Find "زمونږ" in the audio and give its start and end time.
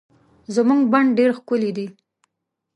0.55-0.81